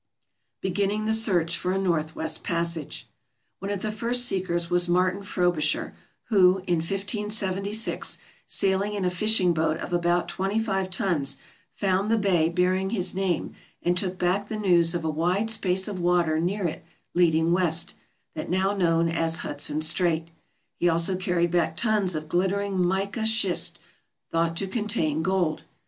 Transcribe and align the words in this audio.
Beginning 0.61 1.05
the 1.05 1.13
Search 1.13 1.55
for 1.59 1.71
a 1.73 1.77
Northwest 1.77 2.43
Passage 2.43 3.07
One 3.59 3.69
of 3.69 3.83
the 3.83 3.91
first 3.91 4.25
seekers 4.25 4.67
was 4.67 4.89
Martin 4.89 5.21
Frobisher, 5.21 5.93
who, 6.29 6.63
in 6.65 6.77
1576, 6.77 8.17
sailing 8.47 8.95
in 8.95 9.05
a 9.05 9.11
fishing 9.11 9.53
boat 9.53 9.77
of 9.77 9.93
about 9.93 10.27
25 10.27 10.89
tons, 10.89 11.37
found 11.75 12.09
the 12.09 12.17
bay 12.17 12.49
bearing 12.49 12.89
his 12.89 13.13
name 13.13 13.53
and 13.83 13.95
took 13.95 14.17
back 14.17 14.47
the 14.47 14.57
news 14.57 14.95
of 14.95 15.05
a 15.05 15.07
wide 15.07 15.51
space 15.51 15.87
of 15.87 15.99
water 15.99 16.39
near 16.39 16.65
it 16.67 16.83
leading 17.13 17.51
west, 17.51 17.93
that 18.33 18.49
now 18.49 18.73
known 18.73 19.07
as 19.07 19.35
Hudson 19.45 19.83
Strait; 19.83 20.29
he 20.79 20.89
also 20.89 21.15
carried 21.15 21.51
back 21.51 21.77
tons 21.77 22.15
of 22.15 22.27
glittering 22.27 22.81
mica 22.83 23.23
schist 23.27 23.77
thought 24.31 24.57
to 24.57 24.65
contain 24.65 25.21
gold. 25.21 25.61